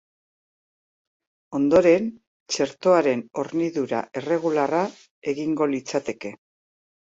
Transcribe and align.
Ondoren, 1.59 2.07
txertoaren 2.55 3.21
hornidura 3.43 4.01
erregularra 4.23 4.81
egingo 5.35 5.71
litzateke. 5.77 6.35